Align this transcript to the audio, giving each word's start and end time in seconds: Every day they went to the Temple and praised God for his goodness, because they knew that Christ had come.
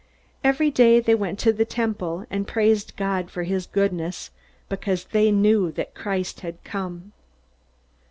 Every 0.43 0.71
day 0.71 0.99
they 0.99 1.13
went 1.13 1.37
to 1.41 1.53
the 1.53 1.63
Temple 1.63 2.25
and 2.31 2.47
praised 2.47 2.95
God 2.95 3.29
for 3.29 3.43
his 3.43 3.67
goodness, 3.67 4.31
because 4.67 5.03
they 5.03 5.31
knew 5.31 5.71
that 5.73 5.93
Christ 5.93 6.39
had 6.39 6.63
come. 6.63 7.11